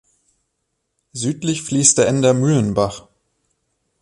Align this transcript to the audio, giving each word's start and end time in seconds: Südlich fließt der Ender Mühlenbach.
Südlich 1.13 1.61
fließt 1.61 1.99
der 1.99 2.07
Ender 2.07 2.33
Mühlenbach. 2.33 3.07